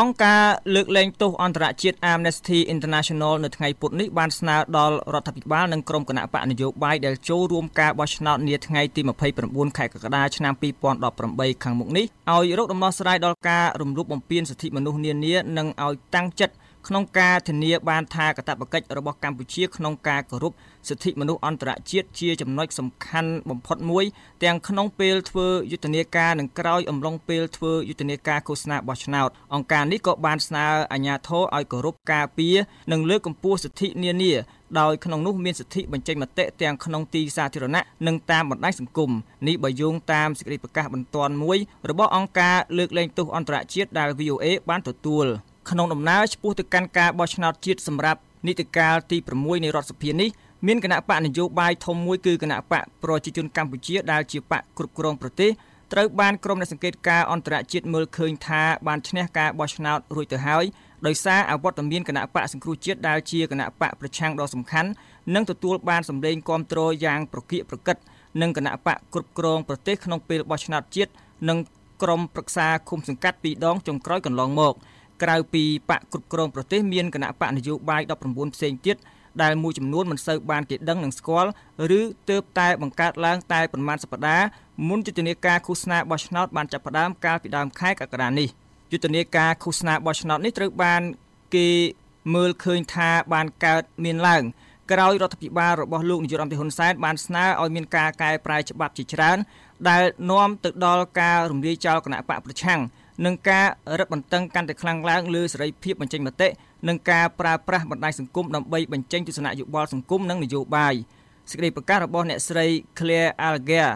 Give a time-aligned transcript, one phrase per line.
[0.00, 0.42] អង្គការ
[0.74, 9.00] លើកលែងទោសអន្តរជាតិ Amnesty International នៅថ្ងៃពុធនេះបានស្នើដល់រដ្ឋាភិបាលនិងក្រុមគណៈបកនយោបាយដែលចូលរួមការបោះឆ្នោតនាថ្ងៃទី
[9.38, 10.54] 29ខែកក្កដាឆ្នាំ
[11.08, 16.54] 2018ខាងមុខនេះឲ្យរកដំណោះស្រាយដល់ការរំលោភបំពានសិទ្ធិមនុស្សនានានិងឲ្យតាំងចិត្ត
[16.88, 20.52] ក្នុងការធានាបានថាកាតព្វកិច្ចរបស់កម្ពុជាក្នុងការគោរព
[20.88, 24.04] សិទ្ធិមនុស្សអន្តរជាតិជាចំណុចសំខាន់បំផុតមួយ
[24.44, 32.56] ទាំងក្នុងពេលធ្វើយុទ្ធនាការនិងក្រោយអំឡុងពេលធ្វើយុទ្ធនាការឃោសនាបោះឆ្នោតអង្គការនេះក៏បានស្នើអាជ្ញាធរឲ្យគោរពការពារ
[32.92, 34.34] និងលើកកម្ពស់សិទ្ធិនានា
[34.80, 39.10] ដោយក្នុងនោះមានសិទ្ធិបញ្ចេញមតិទាំងក្នុងទីសាធារណៈនិងតាមបណ្ដាញសង្គម
[39.46, 41.58] នេះបើយោងតាមសេចក្តីប្រកាសបន្ទាន់មួយ
[41.90, 45.28] របស់អង្គការលើកលែងទោសអន្តរជាតិដែល VOA បានទទួល។
[45.70, 50.30] ក្នុងដំណើរឆ្ពោះទៅកាន់ការបោះឆ្នោតជាតិសម្រាប់នីតិកាលទី6នៃរដ្ឋសភានេះ
[50.66, 55.50] មានគណៈបកនយោបាយធំមួយគឺគណៈបកប្រជាជនកម្ពុជាដែលជាបកគ្រប់គ្រងប្រទេស
[55.92, 60.64] ត្រូវបានក្រុមអ្នកសង្កេតការអន្តរជាតិមើលឃើញថាបានឈ្នះការបោះឆ្នោតរួចទៅហើយ
[61.06, 64.90] ដោយសារអវត្តមានគណៈបកសង្គ្រោះជាតិដែលជាគណៈបកប្រឆាំងដ៏សំខាន់
[65.34, 67.96] និងទទួលបានសម្លេងគាំទ្រយ៉ាងប្រកៀកប្រកិត
[68.40, 71.12] នឹងគណៈបកគ្រប់គ្រងប្រទេសក្នុងពេលបោះឆ្នោតជាតិ
[71.48, 71.58] និង
[72.02, 74.74] ក្រុមប្រឹក្សាឃុំសង្កាត់ពីរដងចុងក្រោយកន្លងមក។
[75.24, 78.96] ក្រៅពីបកគ្រប់គ្រងប្រទេសមានគណៈបកនយោបាយ19ផ្សេងទៀត
[79.42, 81.50] ដែលមួយចំនួនមិនសូវបានគេដឹងនិងស្គាល់
[81.98, 82.00] ឬ
[82.30, 84.46] ទើបតែបង្កើតឡើងតែប្រមាណសប្តាហ៍
[84.88, 88.48] មុនយុទ្ធនាការឃោសនាបោះឆ្នោតបានចាប់ផ្ដើមកាលពីដើមខែកក្កដានេះ
[88.92, 91.02] យុទ្ធនាការឃោសនាបោះឆ្នោតនេះត្រូវបាន
[91.54, 91.68] គេ
[92.34, 94.42] មើលឃើញថាបានកើតមានឡើង
[94.92, 99.38] ក្រោយរដ្ឋាភិបាលរបស់លោកនាយរដ្ឋមន្ត្រីហ៊ុនសែនបានស្នើឲ្យមានការកែប្រែច្បាប់ជាច្រើន
[99.88, 102.80] ដែលនាំទៅដល់ការរំលាយចោលគណៈបកប្រឆាំង
[103.24, 103.66] និងការ
[103.98, 106.48] រឹតបន្តឹងកាន់តែខ្លាំងឡើងលើសេរីភាពបញ្ចេញមតិ
[106.88, 110.94] និងការប្រើប្រាស់បណ្ដាញសង្គមដើម្បីបញ្ចេញទស្សនៈយោបល់សង្គមនិងនយោបាយ
[111.50, 112.66] សេចក្តីប្រកាសរបស់អ្នកស្រី
[112.98, 113.88] Claire Alger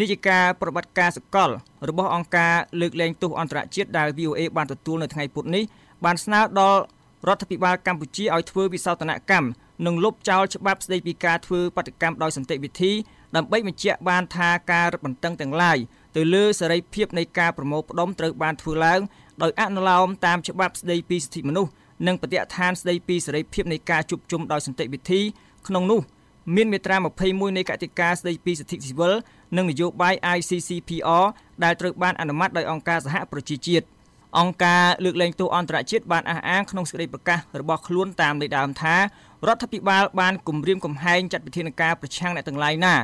[0.00, 1.50] នាយិកាប្រតិបត្តិការសកល
[1.88, 5.64] របស់អង្គការលើកលែងទោសអន្តរជាតិដែល VOA បានទទួលនៅថ្ងៃពុធនេះ
[6.04, 6.80] បានស្នើដល់
[7.28, 9.48] រដ្ឋាភិបាលកម្ពុជាឲ្យធ្វើវិសោធនកម្ម
[9.86, 12.92] និងលុបចោលច្បាប់ស្តីពីការធ្វើបដកម្មដោយសន្តិវិធី
[13.36, 15.78] ដើម្បីបញ្ជាក់បានថាការរឹតបន្តឹងទាំងឡាយ
[16.16, 19.00] ទៅលើសេរីភាពនៃការប្រមូលផ្ដុំត្រូវបានធ្វើឡើង
[19.42, 21.70] ដោយអនុលោមតាមច្បាប់ស្តីពីសិទ្ធិមនុស្ស
[22.06, 25.20] និងបទដ្ឋានស្តីពីសេរីភាពនៃការជួបជុំដោយសន្តិវិធី
[25.68, 26.00] ក្នុងនោះ
[26.56, 26.96] មានមាត្រា
[27.26, 29.14] 21នៃកតិកាស្តីពីសិទ្ធិស៊ីវិល
[29.56, 31.26] និងនយោបាយ ICCPR
[31.64, 33.86] ដែលត្រូវបានអនុម័តដោយអង្គការសហប្រជាជាតិ
[34.38, 39.00] អង្គការលើកលែងទោសអន្តរជាតិបានអះអាងក្នុងសេចក្តីប្រកាសរបស់ខ្លួនតាមលេខដើមថារ
[39.54, 42.94] ដ្ឋាភិបាលបានគម្រាមកំហែងចាត់វិធានការប្រឆាំងអ្នកទាំងឡាយណា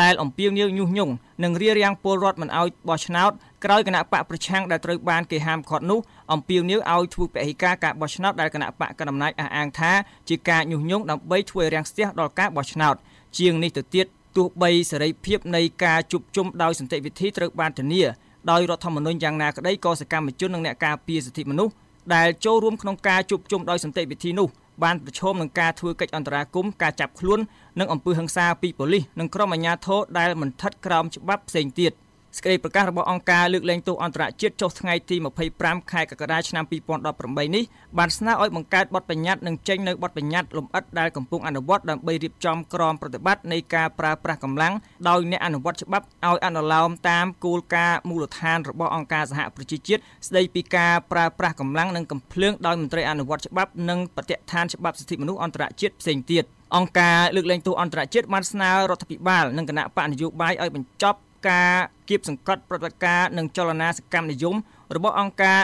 [0.00, 1.12] ដែលអំពាវនាវញុះញង់
[1.44, 3.30] និងរារាំងពលរដ្ឋមិនឲ្យបោះឆ្នោត
[3.64, 5.98] ក្រោយគណៈបកប្រឆាំងដែលត្រូវបានគេហាមឃាត់នោះ
[6.32, 9.92] អំពាវនាវឲ្យធ្វើពហិការការបោះឆ្នោតដែលគណៈបកកណ្ដាលអំណាចអះអាងថា
[10.28, 12.94] ជាការញុះញង់ដើម្បីធ្វើរាំងស្ទះដល់ការបោះឆ្នោត
[13.38, 18.02] ជាងនេះទៅទៀតទោះបីសេរីភាពនៃការជួបជុំដោយសន្តិវិធីត្រូវបានធានា
[18.50, 21.72] ដោយរដ្ឋធម្មនុញ្ញយ៉ាងណាក្តីក៏សកម្មជននិងអ្នកការពារសិទ្ធិមនុស្ស
[22.14, 24.48] ដែលចូលរួមក្នុងការជួបជុំដោយសន្តិវិធីនោះ
[24.84, 27.40] បានប្រឈមនឹងការធ្វើកិច្ចអន្តរាគមន៍ការចាប់ខ្លួន
[27.80, 31.92] និងអំពើហិង្សាពីប៉ូលីសនិងក្រុមអាជ្ញាធរដែលមិនស្ថិតក្រោមច្បាប់ផ្សេងទៀត
[32.36, 35.16] សេចក្តីប្រកាសរបស់អង្គការលើកលែងទោសអន្តរជាតិចុះថ្ងៃទី
[35.54, 36.64] 25ខែកក្កដាឆ្នាំ
[37.10, 37.64] 2018នេះ
[37.98, 44.74] បានស្នើឲ្យបង្កើតបទបញ្ញត្តិនិងចេញនូវបទបញ្ញត្តិលម្អិតដែលកំពុងអនុវត្តដើម្បីរៀបចំក្រមប្រតិបត្តិនៃការប្រើប្រាស់កម្លាំង
[45.08, 56.44] ដោយអ្នកអនុវត្តច្បាប់ឲ្យអនុលោមតាមគោលការណ៍មូលដ្ឋានរបស់អង្គការសហប្រជាជាតិស្តីពីការប្រើប្រាស់កម្លាំងនិងកំភ្លើងដោយមន្ត្រីអនុវត្តច្បាប់និងបទដ្ឋានច្បាប់សិទ្ធិមនុស្សអន្តរជាតិផ្សេងទៀត
[56.76, 61.18] អង្គការលើកលែងទោសអន្តរជាតិបានស្នើរដ្ឋាភិបាលនិងគណៈបកនយោបាយឲ្យបញ្ចប់
[61.48, 61.70] ការ
[62.08, 64.56] គៀបសង្កត់ប្រតិកម្មនិងចលនាសកម្មនិយម
[64.96, 65.60] របស់អង្គការ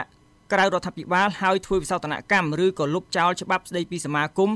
[0.53, 4.51] ក្រៅរដ្ឋាភិបាលហើយធ្វើវិសោធនកម្មឬក៏លុបចោលច្បាប់ស្តីពីសមាគម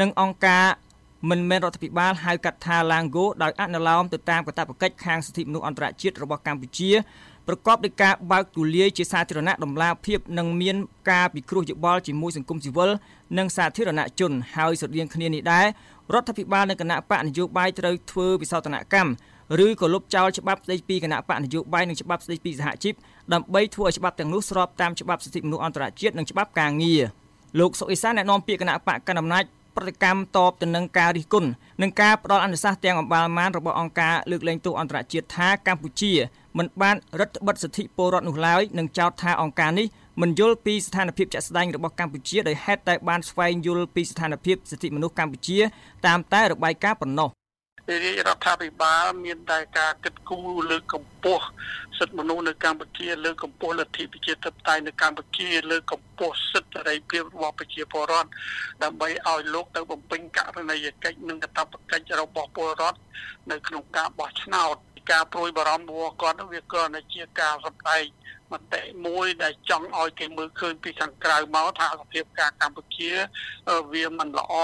[0.00, 0.66] និងអង្គការ
[1.30, 6.90] មិនមែនរដ្ឋាភិបាលហៅកាត់ថា Lango ដោយអនុលោមទៅតាមកាតព្វកិច្ចខាងសិទ្ធិមនុស្សអន្តរជាតិរបស់កម្ពុជា
[7.46, 10.76] ប្រកបដោយការបើកទូលាយជាសាធារណៈដំណាភាពនិងមាន
[11.10, 12.90] ការពិគ្រោះយោបល់ជាមួយសង្គមស៊ីវិល
[13.38, 15.66] និងសាធារណជនហើយស្រដៀងគ្នានេះដែរ
[16.14, 19.10] រដ្ឋាភិបាលនិងគណៈបកនយោបាយត្រូវធ្វើវិសោធនកម្ម
[19.64, 22.94] ឬក៏លុបចោលច្បាប់ស្តីពីគណៈបកនយោបាយនិងច្បាប់ស្តីពីសហជីព
[23.32, 27.02] ដើម្បីធ្វើឲ្យច្បាប់ទាំងនោះស្របតាមច្បាប់សិទ្ធិមនុស្សអន្តរជាតិនិងច្បាប់ការងារ
[27.60, 29.44] លោកសុអេសានអ្នកនាំពាក្យគណៈបកកណ្ដាលអំណាច
[29.76, 31.48] ប្រតិកម្មតបទៅនឹងការរិះគន់
[31.82, 36.12] និងការផ្ដល់អនុសាសន៍ទាំងអំបាលម៉ានរបស់អង្គការលើកលែងទោសអន្តរជាតិថាកម្ពុជា
[36.58, 39.86] មិនបានរដ្ឋបិទសិទ្ធិពលរដ្ឋនោះឡើយនិងចោទថាអង្គការនេះ
[40.22, 45.58] មិនយល់ពីស្ថានភាពជាក់ស្ដែងរបស់កម្ពុជាដោយហេតុតែបានស្វែងយល់ពីស្ថានភាពសិទ្ធិមនុស្សកម្ពុជា
[46.06, 47.30] តាមតែរបាយការណ៍ប៉ុណ្ណោះ
[47.88, 51.44] រាជរដ្ឋាភិបាលមានតែការគិតគូរលើកកម្ពស់
[51.98, 58.30] សិទ្ធិមនុស្សនៅកម្ពុជាលើកកម្ពស់លទ្ធិប្រជាធិបតេយ្យនៅកម្ពុជាលើកកម្ពស់សិទ្ធិសេរីភាពរបស់ប្រជាពលរដ្ឋ
[58.82, 62.98] ដើម្បីឲ្យលោកទៅបំពេញករណីយកិច្ចនិងកាតព្វកិច្ចរបស់ពលរដ្ឋ
[63.50, 64.76] នៅក្នុងការបោះឆ្នោត
[65.10, 66.82] ការព្រួយបារម្ភរបស់គាត់វាក៏
[67.14, 68.02] ជាការសម្ដែង
[68.52, 73.10] មតិមួយដែលចង់ឲ្យគេមើលឃើញពីខាងក្រៅមកថាសភាពការកម្ពុជា
[73.92, 74.54] វាមិនល្អ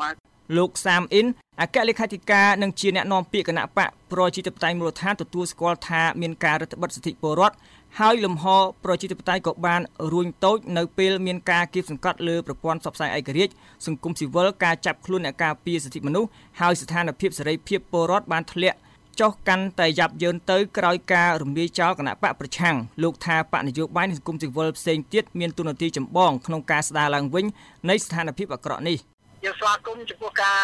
[0.00, 0.14] បាទ
[0.56, 1.26] លោកសាមអ៊ិន
[1.60, 7.56] អគ្គលេខាធិការនិងជាអ្នកនាំពាក្យគណៈបកប្រជាធិបតេយ្យមូលដ្ឋានទទួលស្គាល់ថាមានការរដ្ឋបិទសិទ្ធិពលរដ្ឋ
[7.98, 8.46] ហើយលំហ
[8.84, 9.80] ប្រជាធិបតេយ្យក៏បាន
[10.12, 13.52] រួញតូចនៅពេលមានការគៀបសង្កត់លើប្រព័ន្ធផ្សព្វផ្សាយឯករាជ្យ
[13.86, 16.28] សង្គមស៊ីវិលការចាប់ខ្លួនអ្នកការពារសិទ្ធិមនុស្ស
[16.60, 18.78] ហើយស្ថានភាពសេរីភាពពលរដ្ឋបានធ្លាក់
[19.20, 27.44] ចុះកាន់តែយ៉ាប់យ៉ឺនទៅក្រោយការរំលាយចោលគណៈបកប្រឆាំងលោកថាបកនយោបាយនិងសង្គមស៊ីវិលផ្សេងទៀតមានទូនាទីចម្បងក្នុងការស្ដារឡើងវិញ
[27.88, 29.09] នៃស្ថានភាពអាក្រក់នេះ
[29.44, 30.60] យើងស្វាគមន៍ចំពោះការ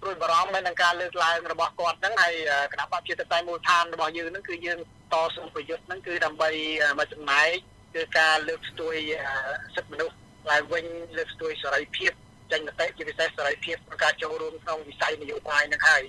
[0.00, 2.34] ព្រួយបារម្ភនៅនឹងការលើកឡើងរបស់គាត់ហ្នឹងហើយ
[2.72, 4.78] គណៈបព្វជិតតែមូលដ្ឋានរបស់យើងហ្នឹងគឺយើង
[5.12, 6.50] តស៊ូប្រយុទ្ធហ្នឹងគឺដើម្បី
[6.98, 7.48] មកចំណែក
[7.94, 8.94] គឺការលើកស្ទួយ
[9.76, 10.14] សិទ្ធិមនុស្ស
[10.50, 10.84] ឡើងវិញ
[11.16, 12.12] លើកស្ទួយសេរីភាព
[12.52, 16.02] ចេញមតិជាពិសេសសេរីភាពក្នុងការចូលរួមក្នុងវិស័យនយោបាយហ្នឹងហើយ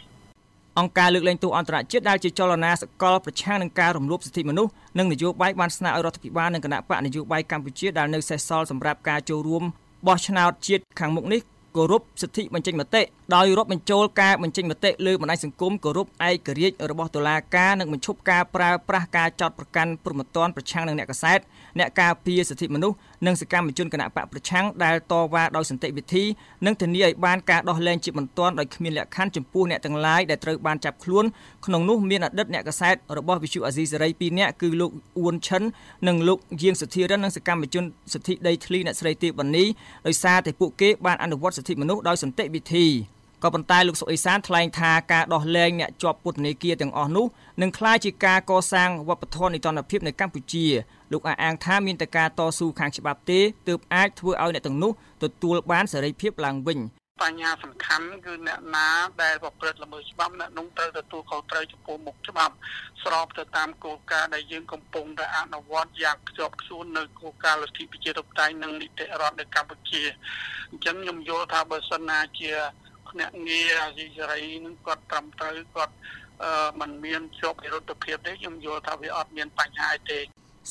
[0.80, 9.64] អង្គការលើកលែងទោសអន្តរជាតិដែលជាចលនាសកលប្រឆាំងនឹងការរំលោភសិទ្ធិមនុស្សនិងនយោបាយបានស្នើឲ្យរដ្ឋាភិបាលនិងគណៈបកនយោបាយកម្ពុជាដែលនៅសេសសល់សម្រាប់ការចូលរួម
[10.08, 11.42] បោះឆ្នោតជាតិខាងមុខនេះ
[11.76, 13.02] គោរពសិទ្ធិបញ្ចេញមតិ
[13.36, 21.40] ដោយរាប់បញ្ចូលការបញ្ចេញមតិលើបណ្ដាញសង្គមគោរពឯករាជ្យរបស់តុលាការនិងបញ្ឈប់ការប្រើប្រាស់ការចោទប្រកាន់ព្រមត្តនប្រឆាំងនឹងអ្នកកសែត
[21.80, 22.96] អ្នកការពារសិទ្ធិមនុស្ស
[23.26, 26.24] និងសកម្មជនគណៈបកប្រឆាំងដែលតវ៉ាដោយសន្តិវិធី
[26.66, 31.26] និងធានាឲ្យបានការដោះលែងជាបន្ទាន់ដោយគ្មានលក្ខខណ្ឌចំពោះអ្នកទាំងឡាយដែលត្រូវបានចាប់ខ្លួន
[31.66, 35.64] ក្នុងនោះមានអតីតអ្នកកសែតរបស់វិទ្យុអាស៊ីសេរី2នាក់គឺលោកអ៊ួនឈិន
[36.08, 37.84] និងលោកយាងសុធិរិននិងសកម្មជន
[38.14, 39.66] សិទ្ធិដីធ្លីអ្នកស្រីទេវបណ្ណី
[40.08, 42.88] ដោយសារតែពួកគេបានអនុវត្តសិទ្ធិមនុស្សដោយសន្តិវិធី
[43.44, 47.26] ក៏ប៉ុន្តែលោកសុអេសានថ្លែងថាការដោះលែងអ្នកជាប់ពន្ធនាគារទាំងអស់នោះ
[47.62, 50.66] នឹងក្លាយជាការកសាងវប្បធម៌នីតិរដ្ឋភាពនៅកម្ពុជា
[51.12, 54.92] លោកអះអាងថាមានតែការតស៊ូខាងច្បាប់ទេទើបអាចធ្វើឲ្យអ្នកទាំងនោះ
[55.24, 56.80] ទទួលបានសេរីភាពឡើងវិញ
[57.22, 58.88] បញ្ហាសំខាន់គឺអ្នកណា
[59.24, 62.56] ដែលប្រព្រឹត្តល្មើសច្បាប់អ្នកនោះត្រូវទទួលខុសត្រូវចំពោះមុខច្បាប់
[63.04, 70.02] ស្របទៅតាមគោលការណ៍ដែលយើងកំពុងតែអនុវត្តយ៉ាងខ្ជាប់ខ្ជួននៅគោលការណ៍លទ្ធិប្រជាធិបតេយ្យនិងនីតិរដ្ឋនៅកម្ពុជា
[70.70, 72.52] អញ្ចឹងខ្ញុំយល់ថាបើសិនណាជា
[73.10, 75.96] ភ្នាក់ងារអាស៊ីសេរីនឹងគាត់ត្រឹមត្រូវគាត់
[76.80, 80.20] มันមានជាប់វិរុទ្ធភាពទេខ្ញុំយល់ថាវាអត់មានបញ្ហាទេ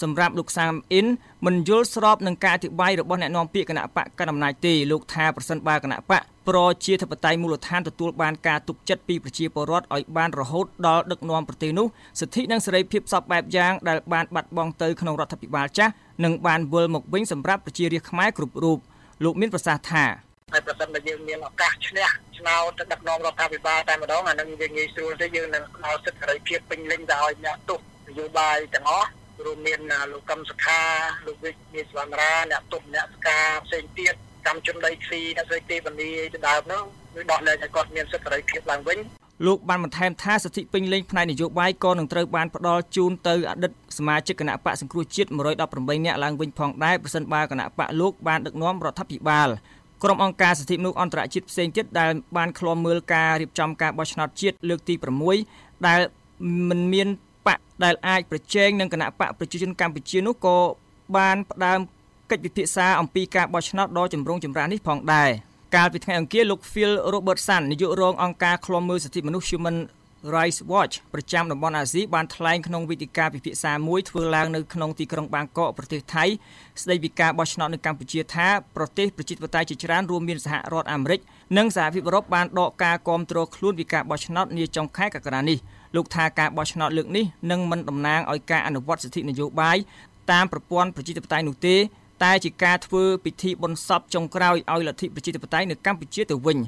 [0.03, 1.07] សម្រាប់លោកសាមអ៊ិន
[1.47, 11.87] មិនយល់ស្របនឹងការអធិប្បាយរបស់អ្នកនាំពាក្យគណៈបកកណ្ដាលអំណាចទេលោកថាប្រសិនបើគណៈបកប្រជាធិបតេយ្យមូលដ្ឋានទទួលបានការទុកចិត្តពីប្រជាពលរដ្ឋឲ្យបានរហូតដល់ដឹកនាំប្រទេសនោះ
[12.21, 15.93] សិទ្ធិនិងសេរីភាពសពបែបយ៉ាងដែលបានបាត់បង់ទៅក្នុងរដ្ឋាភិបាលចាស់
[16.25, 18.79] នឹងបានវិលមកវិញសម្រាប់ប្រជារាស្ត្រខ្មែរគ្រប់រូប
[19.25, 20.05] លោកមានប្រសាសន៍ថា
[20.53, 22.09] ហើយប្រសិនបើយើងមានឱកាសឈ្នះ
[22.39, 29.09] ឆ្នោតដឹកនាំរដ្ឋាភិបាលតែម្ដងអានឹងវាងាយស្រួលទេយើងនឹងផ្ដល់សិទ្ធិសេរីភាពពេញលេញទៅឲ្យអ្នកទោសនយោបាយទាំងអស់
[29.45, 29.81] រួមមាន
[30.13, 30.83] លោកកឹមសុខា
[31.27, 34.15] លោកវិជ្ជមានសវណ្ណរាអ្នកទោសអ្នកស្ការផ្សេងទៀត
[34.47, 36.83] កម្មជនដីធ្លីអ្នកស្រីទេវនីទៅដើមនោះ
[37.15, 38.99] គឺដោះលែងឲ្យគាត់មានសិទ្ធិសេរីភាពឡើងវិញ
[39.47, 45.31] លោកបានបន្ថែមថាសិទ្ធិពេញលេញផ្នែកនយោបាយក៏នឹងត្រូវបានផ្ដល់ជូនទៅអតីតសមាជិកគណៈបកសង្គ្រោះជាតិ
[45.67, 49.49] 118នាក់ឡើងវិញផងដែរប្រសិនបើគណៈបកលោកបានដឹកនាំរដ្ឋាភិបាល
[50.03, 54.95] ក្រុមអង្គការសិទ្ធិមនុស្សអន្តរជាតិផ្សេងទៀតដែលបានឃ្លាំមើលការរៀបចំការបោះឆ្នោតជាតិលើកទី
[55.41, 56.01] 6ដែល
[56.69, 57.09] មិនមាន
[57.49, 60.57] បកដែលអាចប្រជែងនឹងគណៈបកប្រជាជនកម្ពុជានោះក៏
[61.17, 61.81] បានផ្ដើម
[62.31, 65.31] កិច្ចពិភាក្សាអំពីការបោះឆ្នោតដ៏ចម្រូងចម្រាសនេះផងដែរ
[65.77, 69.79] កាលពីថ្ងៃអង្គារលោក Phil Robertson នាយករងអង្គការឃ្លាំមើលសិទ្ធិមនុស្ស Human
[70.35, 76.25] Rights Watch ប្រចាំតំបន់អាស៊ីបានថ្លែងក្នុងវេទិកាពិភាក្សាមួយធ្វើឡើងនៅក្នុងទីក្រុងបាងកកប្រទេសថៃ
[76.83, 81.21] ស្ដីពីការបោះឆ្នោតនៅកម្ពុជាថាប្រទេសប្រជាធិបតេយ្យជាច្រើនរួមមានសហរដ្ឋអាមេរិក
[81.59, 85.59] និងសហភាពអឺរ៉ុបបានដកការគាំទ្រខ្លួនពីការបោះឆ្នោតនាចុងខែកក្កដានេះ
[85.97, 89.77] លោកថាការបោះឆ្នោតលើកនេះនឹងមិនតំណាងឲ្យការអនុវត្តសិទ្ធិនយោបាយ
[90.33, 91.77] តាមប្រព័ន្ធប្រជាធិបតេយ្យនោះទេ
[92.25, 96.59] តែជាការធ្វើពិធីបុណ្យសពចុងក្រោយឲ្យលទ្ធិប្រជាធិបតេយ្យនៅកម្ពុជាទៅវិញ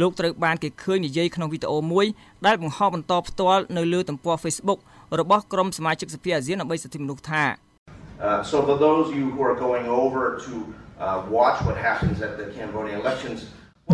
[0.00, 2.06] លោកត្រូវបានគេឃើញនិយាយក្នុងវីដេអូមួយ
[2.46, 4.78] ដែលបង្ហោះបន្តផ្ទាល់នៅលើទំព័រ Facebook
[5.20, 7.44] របស់ក្រុមសមាជិកសភាអាស៊ានដើម្បីសិទ្ធិមនុស្សថា
[8.50, 10.52] so for those of you who are going over to
[11.04, 13.38] uh, watch what happens at the Cambodian elections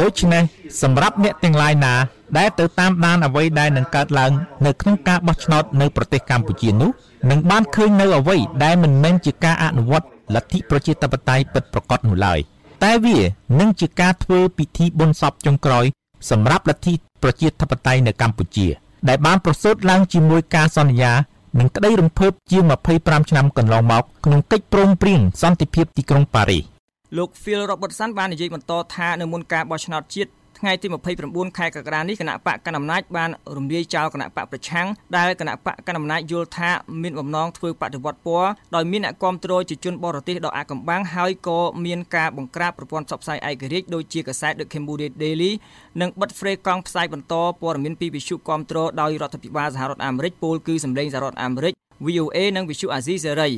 [0.00, 0.42] ដូច្នេះ
[0.82, 1.94] សម្រាប់អ្នកទាំងឡាយណា
[2.38, 4.32] ដែលទៅតាមដានអ្វីដែលនឹងកើតឡើង
[4.66, 6.90] នៅក្នុងការបោះឆ្នោតនៅប្រទេសកម្ពុជានោះ
[7.30, 12.38] នឹងបានឃើញនៅអ្វីដែលមិនមែនជាការអនុវត្តលទ្ធិប្រជាធិបតេយ្យពិតប្រាកដនោះឡើយ
[12.84, 13.18] តែវា
[13.60, 15.84] នឹងជាការធ្វើពិធីបុណ្យសពចុងក្រោយ
[16.30, 18.66] សម្រាប់លទ្ធិប្រជាធិបតេយ្យនៅកម្ពុជា
[19.08, 21.12] ដែលបានប្រសូតឡើងជាមួយការសន្យា
[21.58, 22.62] និងក្តីរំភើបជាង
[22.96, 26.75] 25ឆ្នាំកន្លងមកក្នុងកិច្ចព្រមព្រៀងសន្តិភាពទីក្រុងប៉ារីស
[27.16, 30.86] លោក Phil Robertson បាននិយាយបន្តថានៅមុនការបោះឆ្នោតជាតិថ្ងៃទី
[31.22, 34.86] 29ខែកក្កដានេះគណៈបកកណ្ដាលអំណាចបានរំលាយចោលគណៈបកប្រឆាំង
[35.16, 36.70] ដែលគណៈបកកណ្ដាលអំណាចយល់ថា
[37.02, 45.52] មានបំណងធ្វើបដិវត្តពណ៌ដោយមានអ្នកគាំទ្រជាជនបរទេសដ៏អាកំបាំងហើយក៏មានការបង្ក្រាបប្រព័ន្ធផ្សព្វផ្សាយឯករាជ្យដូចជាកាសែត The Cambodia Daily
[46.00, 51.74] និងបិទហ្វ្រេកង់ផ្សាយបន្តព័ត៌មានពីវិទ្យុគាំទ្រដោយរដ្ឋាភិបាលសហរដ្ឋអាមេរិកពលគឺសម្លេងសហរដ្ឋអាមេរិក
[52.06, 53.50] VOA និងវិទ្យុអាស៊ីសេរី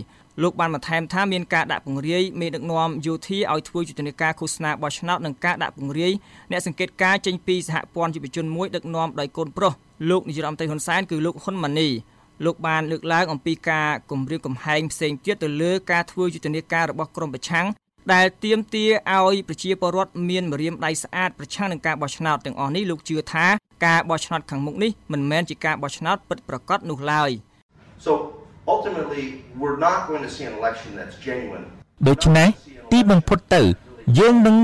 [0.42, 6.12] លោកបានបន្ថែមថាមានការដាក់ពង្រាយមេដឹកនាំយោធាឲ្យធ្វើយុទ្ធនាការឃោសនាបោះឆ្នោតនិងការដាក់ពង្រាយ
[6.50, 9.72] អ្នកសង្កេតការចេញពីសហព័ន្ធយុវជនមួយដឹកនាំដោយកូនប្រុស
[10.10, 11.88] លោកនាយរដ្ឋមន្ត្រីហ៊ុនសែនគឺលោកហ៊ុនម៉ាណី
[12.44, 17.66] លោកបានលើកឡើងអំពីការគម្រាមកំហែងផ្សេងទៀតទៅលើការធ្វើយុទ្ធនាការរបស់ក្រមប្រឆាំង
[18.12, 23.46] ដែលទាមទារឲ្យប្រជាពលរដ្ឋមានម្រាមដៃស្អាតប្រឆាំងនឹងការបោះឆ្នោតទាំងអស់នេះលោកជឿថា
[23.86, 27.30] ការបោះឆ្នោតខាងមុខនេះមិនមែនជាការបោះឆ្នោតពិតប្រាកដនោះឡើយ
[28.06, 28.12] So
[28.74, 29.24] ultimately
[29.60, 31.64] we're not going to see an election that's genuine
[32.08, 32.48] ដូច្នេះ
[32.92, 33.62] ទីបំផុតទៅ
[34.18, 34.56] យើងនឹង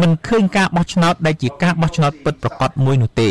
[0.00, 3.28] មិនឃើញការបោះឆ្នោតដែលជាការបោះឆ្នោតពិតប្រាកដមួយនោះទេ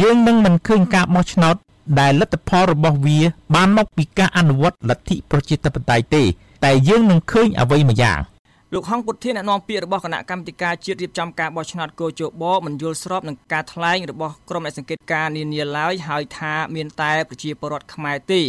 [0.00, 1.56] យើងនឹងមិនឃើញការបោះឆ្នោត
[2.00, 3.18] ដែលលទ្ធផលរបស់វា
[3.54, 6.22] បានមកពីការអនុវត្តលទ្ធិប្រជាធិបតេយ្យទេ
[6.64, 8.20] តែយើងនឹងឃើញអ្វីមួយយ៉ាង
[8.74, 18.40] លោកហងពុធាអ្នកនាំពាក្យរបស់គណៈកម្មាធិការជាតិរៀបចំការបោះឆ្នោតកោជបមិនយល់ស្របនឹងការថ្លែងរបស់ក្រុមអ្នកសង្កេតការនានាឡើយហើយថាមានតែប្រជាពលរដ្ឋខ្មែរទេ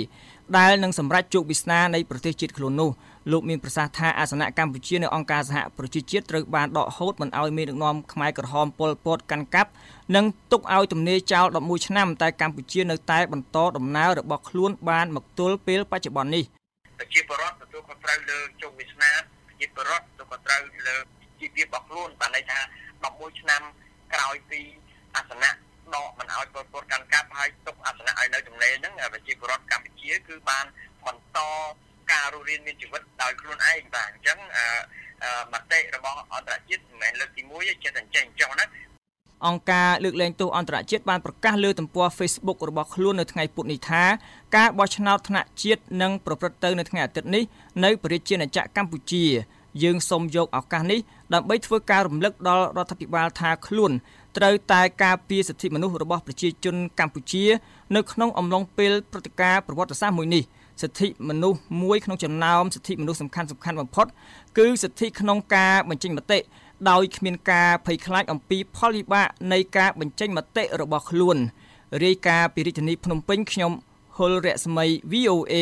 [0.57, 2.89] ដែលនឹងសម្រេចជោគវាសនានៃប្រទេសជាតិខ្លួននោះ
[3.31, 9.69] លោកមានប្រសាសន៍ថាអាសនៈកម្ពុជានៅអង្គការសហប្រជាជាតិត្រូវបានដកហូតមិនឲ្យមានដឹកនាំខ្មែរក្រហមពលពតកាន់កាប់
[10.15, 16.43] និងទុកឲ្យទំនេរចោល11ឆ្នាំតែកម្ពុជានៅតែបន្តដំណើររបស់ខ្លួនបានមកទល់ពេលបច្ចុប្បន្ននេះ
[16.99, 19.11] ប្រជាពលរដ្ឋទទួលខុសត្រូវលើជោគវាសនា
[19.47, 20.95] ប្រជាពលរដ្ឋទទួលខុសត្រូវលើ
[21.39, 22.59] ជីវភាពរបស់ខ្លួនបានន័យថា
[22.99, 23.61] 11ឆ្នាំ
[24.13, 24.61] ក្រោយពី
[25.15, 25.51] អាសនៈ
[25.95, 30.65] ដកមិនឲ្យពលពតកាន់កាប់ហើយទុកអាសនៈឲ្យនៅទំនេរហ្នឹងប្រជាពលរដ្ឋកម្ពុជាគឺបាន
[31.05, 31.39] បន្ត
[32.11, 34.37] ការរស់រានមានជីវិតដោយខ្លួនឯងបាទអញ្ចឹង
[35.53, 38.65] មតិរបស់អន្តរជាតិមិនមែនលើកទី1ទេចេះតែចេញចុះណា
[39.47, 44.03] អង្គការលើកលែងទោសអន្តរជាតិបានប្រកាសលើទំព័រ Facebook របស់ខ្លួននៅថ្ងៃពុធនេះថា
[44.55, 47.43] ការបោះឆ្នោតថ្នាក់ជាតិនឹងប្រព្រឹត្តទៅនៅថ្ងៃអាទិត្យនេះ
[47.85, 49.25] នៅប្រជាណាចក្រកម្ពុជា
[49.83, 50.99] យើងសូមយកឱកាសនេះ
[51.33, 53.91] ដើម្បីធ្វើការរំលឹកដល់រដ្ឋាភិបាលថាខ្លួន
[54.37, 57.43] ត្រូវតែការពារសិទ្ធិមនុស្សរបស់ប្រជាជនកម្ពុជា
[57.95, 60.43] នៅក្នុងអំឡុងពេលព្រឹត្តិការណ៍ប្រវត្តិសាស្ត្រមួយនេះ
[60.81, 64.07] សិទ្ធិមនុស្សមួយក្នុងចំណោមសិទ្ធិមនុស្សសំខាន់សំខាន់បំផុត
[64.57, 66.39] គឺសិទ្ធិក្នុងការបញ្ចេញមតិ
[66.89, 71.37] ដោយគ្មានការភ័យខ្លាចអំពីផលវិបាកនៃការបញ្ចេញមតិរបស់ខ្លួន
[72.03, 73.71] រាយការណ៍ពីរាជធានីភ្នំពេញខ្ញុំ
[74.17, 75.55] ហុលរស្មី VOA